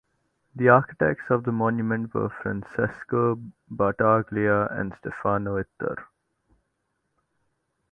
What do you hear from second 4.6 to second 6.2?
and Stefano Ittar.